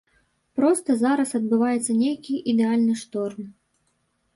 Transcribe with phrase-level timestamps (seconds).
[0.59, 3.41] Проста зараз адбываецца нейкі ідэальны шторм.